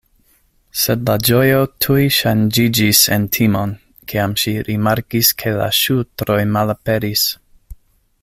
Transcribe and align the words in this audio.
Sed 0.83 1.03
la 1.09 1.17
ĝojo 1.27 1.59
tuj 1.85 2.05
ŝanĝiĝis 2.19 3.01
en 3.17 3.27
timon, 3.37 3.75
kiam 4.13 4.35
ŝi 4.45 4.55
rimarkis 4.69 5.31
ke 5.43 5.53
la 5.61 5.71
ŝultroj 5.83 6.41
malaperis. 6.57 7.29